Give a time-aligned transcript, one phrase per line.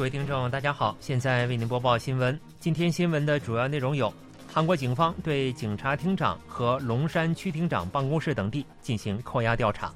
[0.00, 2.40] 各位听众，大家好，现在为您播报新闻。
[2.58, 4.10] 今天新闻的主要内容有：
[4.50, 9.92] 韩国警方对警察厅长和龙山区厅长办公室等地进行扣押调查；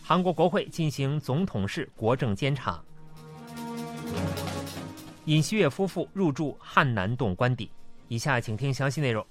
[0.00, 2.80] 韩国国会进行总统室国政监察；
[5.24, 7.68] 尹锡悦夫妇入住汉南洞官邸。
[8.06, 9.26] 以下请听详细内容。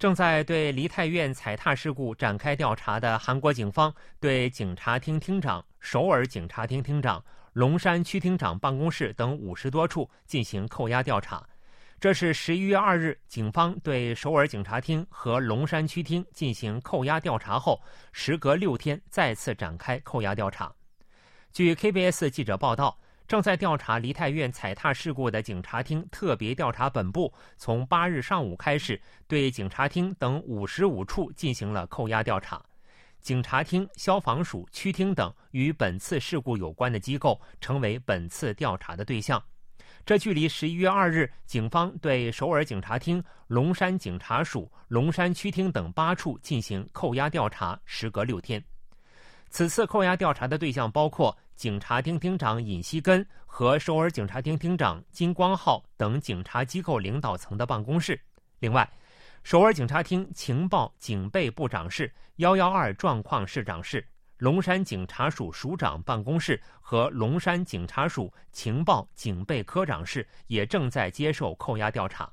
[0.00, 11.46] 正在对梨泰院踩踏事故展开调查的韩国警方，对警察厅厅长、首尔警察厅厅长、龙山区厅长办公室等五十多处进行扣押调查。
[12.00, 17.78] 这是十一月二日，警方对首尔警察厅和龙山区厅进行扣押调查后，
[18.10, 20.72] 时隔六天再次展开扣押调查。
[21.52, 22.98] 据 KBS 记者报道。
[23.30, 32.60] 正在调查梨泰院踩踏事故的警察厅特别调查本部，从八日上午开始，对警察厅等五十五处进行了扣押调查。
[33.20, 39.40] 警察厅、消防署、区厅等与本次事故有关的机构成为本次调查的对象。
[40.04, 48.60] 这距离十一月二日警方对首尔警察厅、龙山警察署、龙山区厅等八处进行扣押调查，时隔六天。
[49.50, 51.36] 此次扣押调查的对象包括。
[51.60, 58.18] 警察厅厅长尹锡根和首尔警察厅厅长金光浩等警察机构领导层的办公室。
[58.60, 58.90] 另外，
[59.42, 64.02] 首尔警察厅情报警备部长室、幺幺二状况室长室、
[64.38, 72.32] 龙山警察署署长办公室和龙山警察署情报警备科长室也正在接受扣押调查。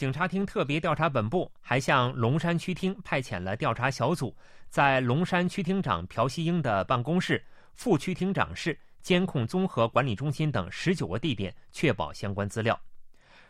[0.00, 4.34] 警察厅特别调查本部还向龙山区厅派遣了调查小组，
[4.70, 7.44] 在龙山区厅长朴熙英的办公室。
[7.74, 12.80] 副区厅长室、监控综合管理中心等十九个地点确保相关资料。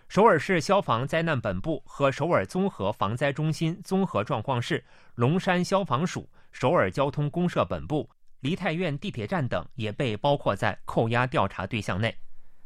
[0.08, 4.84] 首尔市消防灾难本部和首尔综合防灾中心综合状况室、
[5.14, 8.10] 龙山消防署、首尔交通公社本部、
[8.40, 12.12] 梨泰院地铁站等也被包括在扣押调查对象内。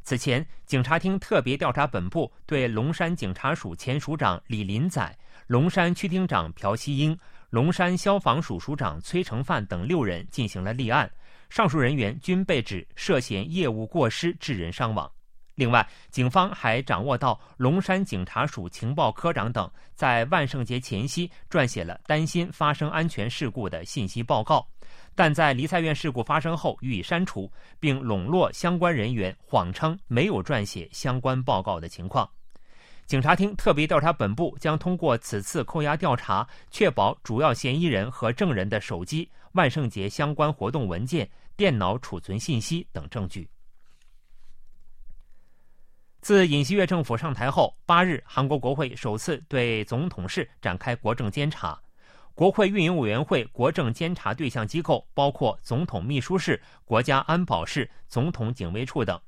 [0.05, 11.11] 此前，警察厅特别调查本部对龙山警察署前署长李林仔、龙山区厅长朴熙英、龙山消防署署长崔成范等六人进行了立案。
[11.49, 15.11] 上述人员均被指涉嫌业务过失致人伤亡。
[15.55, 24.67] 另外，警方还掌握到龙山警察署情报科长等在万圣节前夕撰写了担心发生安全事故的信息报告，
[25.15, 32.29] 但在梨菜院事故发生后予以删除，并笼络相关人员，谎称没有撰写相关报告的情况。
[33.07, 41.29] 警察厅特别调查本部将通过此次扣押调查，确保主要嫌疑人和证人的手机、万圣节相关活动文件。
[41.57, 43.49] 电脑储存信息等证据。
[46.25, 51.79] 自尹锡悦政府上台后，八日，韩国国会首次对总统室展开国政监察。
[52.33, 59.21] 国会运营委员会国政监察对象机构包括总统秘书室、国家安保室、总统警卫处等。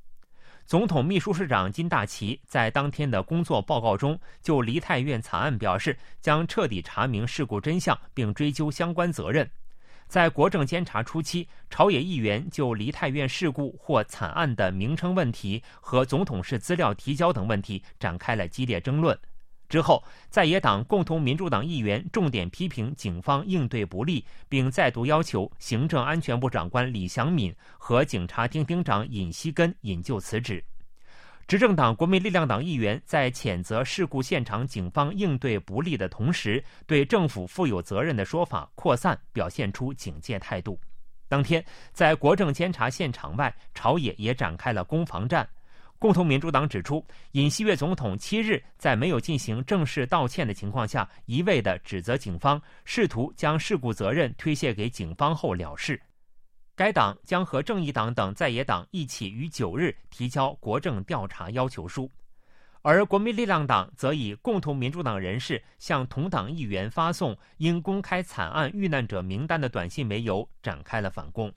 [0.64, 9.46] 总统秘书室长金大奇在当天的工作报告中，就梨泰院惨案表示，将彻底查明事故真相，并追究相关责任。
[10.08, 19.18] 在国政监察初期，朝野议员就梨泰院事故或惨案的名称问题和总统室资料提交等问题展开了激烈争论。
[19.68, 30.62] 之后，在野党共同民主党议员重点批评警方应对不力，并再度要求行政安全部长官李祥敏和警察厅厅长尹锡根引咎辞职。
[31.46, 40.76] 执政党国民力量党议员在谴责事故现场警方应对不力的同时，对政府负有责任的说法扩散表现出警戒态度。
[41.28, 45.48] 当天，在国政监察现场外，朝野也展开了攻防战。
[46.00, 56.00] 共同民主党指出，尹锡悦总统七日在没有进行正式道歉的情况下，一味地指责警方，试图将事故责任推卸给警方后了事。
[56.76, 62.10] 该党将和正义党等在野党一起于九日提交国政调查要求书，
[62.82, 71.50] 而国民力量党则以共同民主党人士向同党议员发送应公开惨案遇难者名单的短信为由，展开了反攻。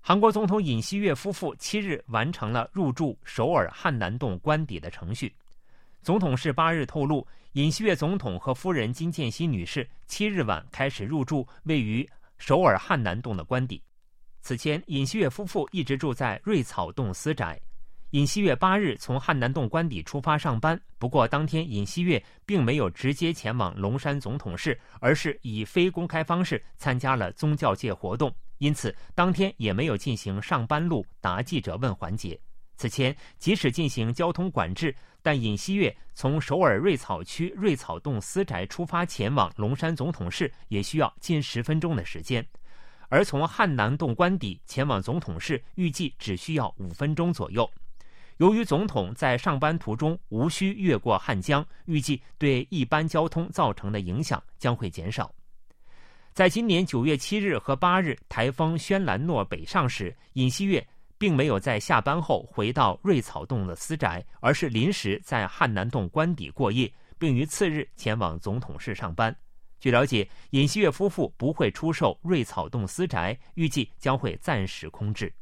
[0.00, 5.32] 韩国总统尹锡悦夫妇七日完成了入住首尔汉南洞官邸的程序。
[6.06, 12.08] 总统室八日透露，尹锡悦总统和夫人金建熙女士七日晚开始入住位于。
[12.38, 13.82] 首尔汉南洞的官邸。
[14.40, 17.60] 此前，尹锡悦夫妇一直住在瑞草洞私宅。
[18.10, 32.38] 尹锡悦八日从汉南洞官邸出发上班，不过当天尹锡悦并没有直接前往龙山总统室，而是以非公开方式参加了宗教界活动，因此当天也没有进行上班路答记者问环节。
[32.78, 34.94] 此前，即使进行交通管制，
[35.26, 42.40] 但尹锡悦从首尔瑞草区瑞草洞私宅出发前往龙山总统室，也需要近十分钟的时间；
[43.08, 47.68] 而从汉南洞官邸前往总统室，预计只需要五分钟左右。
[48.36, 55.34] 由于总统在上班途中无需越过汉江，预计对一般交通造成的影响将会减少。
[56.34, 60.86] 在今年九月七日和八日台风轩岚诺北上时，尹锡悦
[61.18, 69.34] 并没有在下班后回到瑞草洞的私宅，而是临时在汉南洞官邸过夜，并于次日前往总统室上班。
[69.78, 75.32] 据了解，尹锡悦夫妇不会出售瑞草洞私宅，预计将会暂时空置。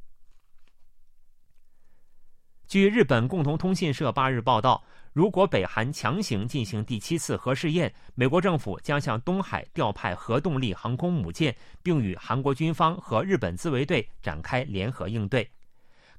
[2.66, 4.82] 据日本共同通信社八日报道，
[5.12, 15.48] 如果北韩强行进行第七次核试验，美国政府将向东海调派核动力航空母舰，并与韩国军方和日本自卫队展开联合应对。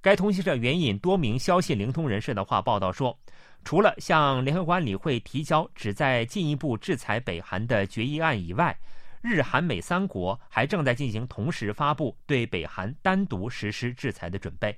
[0.06, 3.18] 该通讯社援引多名消息灵通人士的话报道说，
[3.64, 8.78] 除了向联合国安理会提交旨在进一步制裁北韩的决议案以外，
[9.24, 14.78] 日韩美三国还正在进行同时发布对北韩单独实施制裁的准备。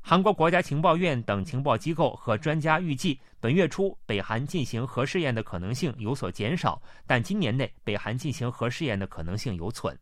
[0.00, 9.96] 韩国国家情报院等情报机构和专家预计，本月初北韩进行核试验的可能性有所减少，但今年内北韩进行核试验的可能性有存。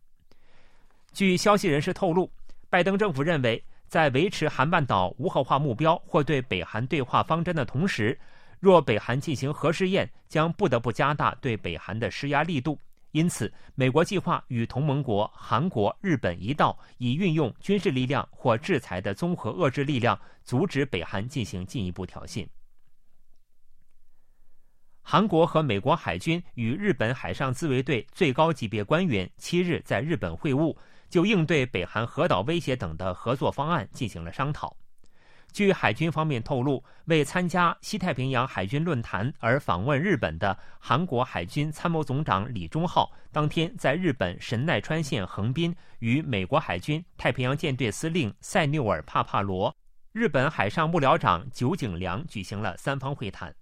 [1.12, 2.30] 据消息人士透露，
[2.70, 8.18] 拜登政府认为，在维持韩半岛无核化目标或对北韩对话方针的同时，
[8.60, 12.78] 若北韩进行核试验，将不得不加大对北韩的施压力度。
[13.12, 22.46] 因此，美国计划与同盟国韩国、日本一道，以运用军事力量或制裁的综合遏制力量，阻止北韩进行进一步挑衅。
[25.00, 30.76] 韩国和美国海军与日本海上自卫队最高级别官员七日在日本会晤，
[31.08, 34.76] 就应对北韩核岛威胁等的合作方案进行了商讨。
[35.50, 49.74] 据海军方面透露，为参加西太平洋海军论坛而访问日本的韩国海军参谋总长李忠浩，当天在日本神奈川县横滨与美国海军太平洋舰队司令塞缪尔·帕帕罗、
[50.12, 53.54] 日本海上幕僚长酒井良举行了三方会谈。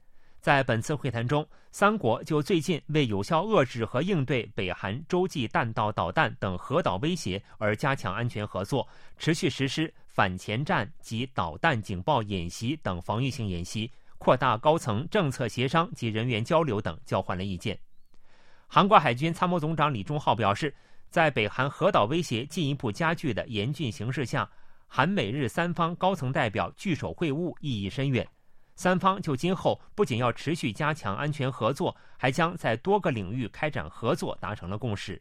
[0.47, 8.87] 在本次会谈中，三国就最近为有效遏制和应对北韩洲际弹道导弹等核导威胁而加强安全合作，
[9.19, 17.77] 持续实施反潜战及导弹警报演习等防御性演习，扩大高层政策协商及人员交流等交换了意见。
[18.69, 20.73] 韩国海军参谋总长李忠浩表示，
[21.11, 24.49] 在北韩核岛威胁进一步加剧的严峻形势下，
[24.87, 28.25] 韩美日三方高层代表聚首会晤意义深远。
[28.77, 35.21] 三方就今后不仅要持续加强安全合作，还将在多个领域开展合作达成了共识。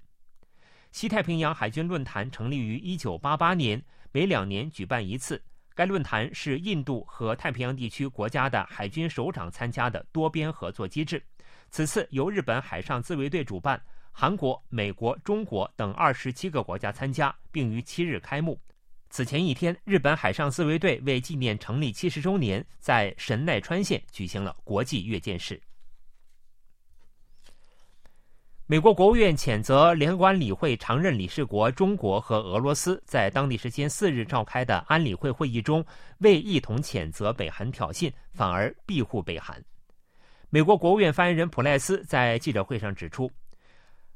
[0.91, 5.41] 西太平洋海军论坛成立于1988年，每两年举办一次。
[5.73, 11.21] 该论坛是印度和太平洋地区国家的海军首长参加的多边合作机制。
[11.69, 13.81] 此次由日本海上自卫队主办，
[14.11, 18.57] 韩国、美国、中国等二十七个国家参加，并于七日开幕。
[19.15, 25.57] 此前一天，日本海上自卫队为纪念成立七十周年，在神奈川县举行了国际阅舰式。
[28.65, 35.81] 美国国务院谴责联合国安理会常任理事国中国和俄罗斯在当地时间四日召开的安理会会议中，
[36.17, 39.63] 未一同谴责北韩挑衅，反而庇护北韩。
[40.49, 43.31] 美国国务院发言人普赖斯在记者会上指出，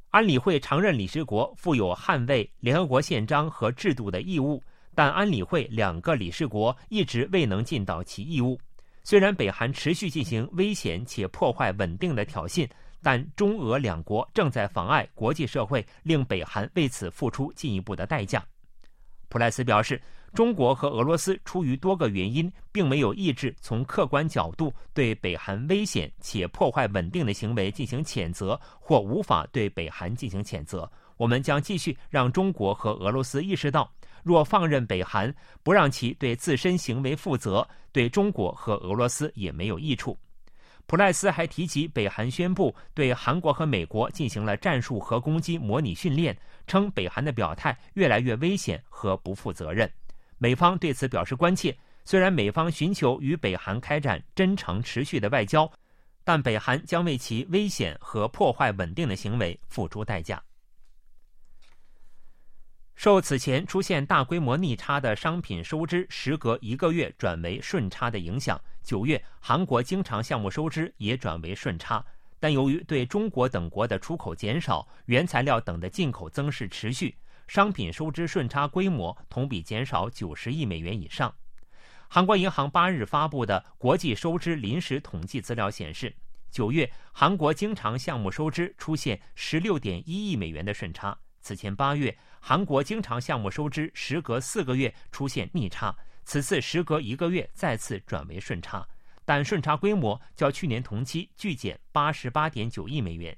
[0.10, 4.62] 安理会常任理事国负有捍卫联合国宪章和制度的义务。
[4.94, 8.60] 但安理会两个理事国一直未能尽到其义务。
[9.04, 12.70] 虽然北韩持续进行危险且破坏稳定的挑衅，
[13.02, 18.44] 但中俄两国正在妨碍国际社会，令北韩为此付出进一步的代价。
[19.30, 20.02] 普莱斯表示，
[20.34, 30.92] 中国和俄罗斯出于多个原因，并没有意志从客观角度对北韩危险且破坏稳定的行为进行谴责，或无法对北韩进行谴责。
[31.16, 33.90] 我们将继续让中国和俄罗斯意识到。
[34.24, 35.34] 若放任北韩，
[35.64, 40.18] 不让其对自身行为负责，对中国和俄罗斯也没有益处。
[40.86, 46.36] 普赖斯还提及，北韩宣布对韩国和美国进行了战术核攻击模拟训练，
[46.66, 49.88] 称北韩的表态越来越危险和不负责任。
[50.40, 51.78] 美方对此表示关切。
[52.06, 55.72] 虽然美方寻求与北韩开展真诚持续的外交，
[56.24, 60.42] 但北韩将为其危险和破坏稳定的行为付出代价。
[63.00, 72.06] 受此前出现大规模逆差的商品收支时隔一个月转为顺差的影响，九月韩国经常项目收支也转为顺差。
[72.42, 77.16] 但由于对中国等国的出口减少，原材料等的进口增势持续，
[77.48, 81.34] 商品收支顺差规模同比减少九十亿美元以上。
[82.10, 86.14] 韩国银行八日发布的国际收支临时统计资料显示，
[86.52, 91.18] 九月韩国经常项目收支出现十六点一亿美元的顺差。
[91.42, 98.88] 此前八月，韩国经常项目收支时隔四个月出现逆差，此次时隔一个月再次转为顺差，
[99.26, 103.38] 但顺差规模较去年同期巨减八十八点九亿美元。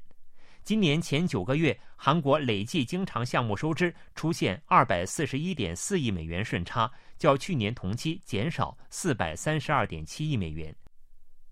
[0.63, 10.74] 今年前九个月，韩国累计经常项目收支出现二百四十一点四亿美元顺差，较去年同期减少四百三十二点七亿美元。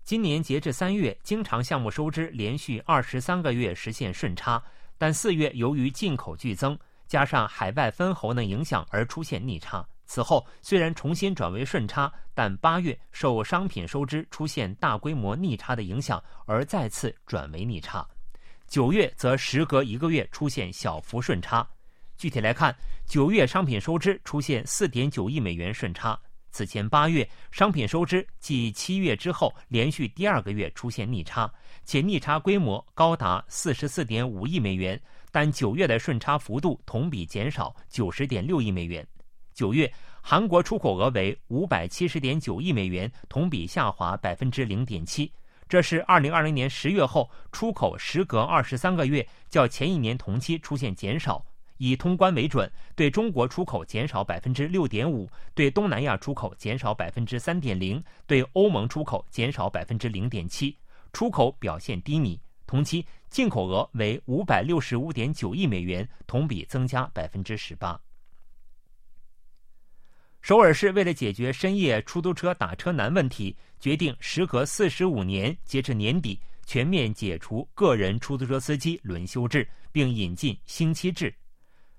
[0.04, 4.62] 今年截至三月，经常项目收支连续二十三个月实现顺差，
[4.96, 6.78] 但四月由于进口剧增，
[7.10, 9.84] 加上海外分红的影响而出现逆差。
[10.06, 18.06] 此后虽然重新转为顺差，但八月受商品收支出现大规模逆差的影响而再次转为逆差。
[18.68, 21.68] 九月则时隔一个月出现小幅顺差。
[22.16, 22.72] 具体来看，
[23.06, 26.16] 九月商品收支出现四点九亿美元顺差。
[26.52, 31.52] 此前八月商品收支继七月之后连续第二个月出现逆差，
[31.84, 35.00] 且逆差规模高达四十四点五亿美元。
[35.30, 39.06] 但九月的顺差幅度同比减少九十点六亿美元。
[39.52, 45.30] 九月韩国出口额为五百七十点九亿美元，同比下滑百分之零点七。
[45.68, 51.44] 这是二零二零年十月后出口时隔二十三个月较前一年同期出现减少。
[51.76, 60.76] 以通关为准，对中国出口减少百分之六点五，对东南亚出口减少百分之三点零，对欧盟出口减少百分之零点七。
[61.12, 62.38] 出口表现低迷。
[62.70, 68.00] 同期进口额为五百六十五点九亿美元，同比增加百分之十八。
[70.40, 81.34] 首尔市为了解决深夜出租车打车难问题，决定时隔四十五年，截至年底全面解除个人出租车司机轮休制，并引进星期制。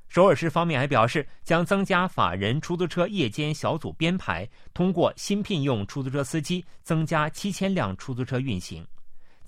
[0.07, 8.87] 首尔市方面还表示，将增加法人出租车夜间小组编排，通过新聘用出租车司机增加七千辆出租车运行。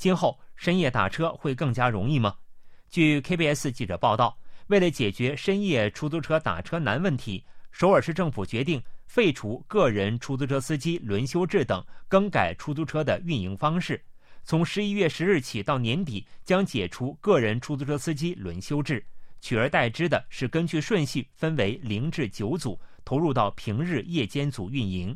[0.04, 2.36] 今后深夜打车会更加容易吗？
[2.90, 7.42] 据 KBS 记者报道，为了解决深夜出租车打车难问题。
[7.72, 14.04] 首尔市政府决定废除个人出租车司机轮休制等，更改出租车的运营方式。
[14.44, 19.02] 从十一月十日起到年底，将解除个人出租车司机轮休制，
[19.40, 25.16] 取而代之的是根据顺序分为零至九组，投入到平日夜间组运营。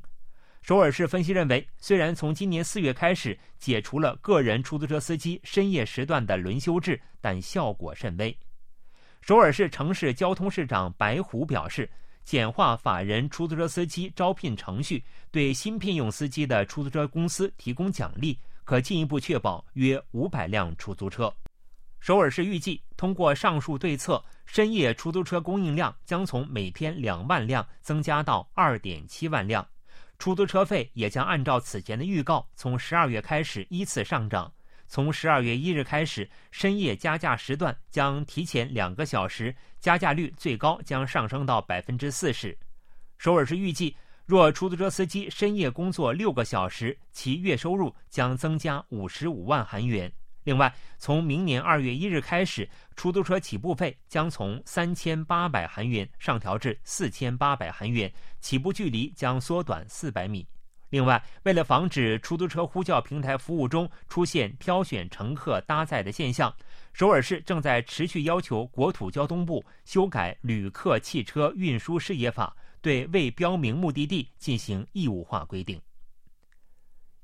[0.67, 8.37] 首尔市分析认为，虽然从今年四月开始解除了个人出租车司机深夜时段的轮休制，但效果甚微。
[9.21, 11.89] 首尔市城市交通市长白虎表示。
[12.25, 21.33] 简化法人出租车司机招聘程序，对新聘用司机的出租车公司提供奖励，可进一步确保约五百辆出租车。
[22.01, 29.65] 首尔市预计，通过上述对策，深夜出租车供应量将从每天两万辆增加到二点七万辆，
[30.19, 34.51] 出租车费也将按照此前的预告，从十二月开始依次上涨。
[34.89, 42.57] 从十二月一日开始，深夜加价时段将提前两个小时，加价率最高将上升到百分之四十。
[43.17, 43.95] 首尔市预计，
[44.25, 50.11] 若出租车司机深夜工作六个小时，其月收入将增加五十五万韩元。
[50.47, 60.47] 另外，从明年二月一日开始，出租车起步费将从三千八百韩元上调至四千八百韩元，起步距离将缩短四百米。
[60.89, 66.55] 另外，为了防止出租车呼叫平台服务中出现挑选乘客搭载的现象，
[66.93, 75.77] 首尔市正在持续要求国土交通部修改《旅客汽车运输事业法》，对未标明目的地进行义务化规定。